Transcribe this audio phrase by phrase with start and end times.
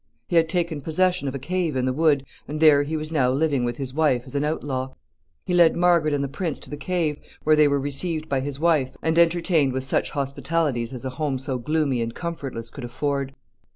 [0.27, 3.29] He had taken possession of a cave in the wood, and there he was now
[3.31, 4.95] living with his wife as an outlaw.
[5.45, 8.59] He led Margaret and the prince to the cave, where they were received by his
[8.59, 13.35] wife, and entertained with such hospitalities as a home so gloomy and comfortless could afford.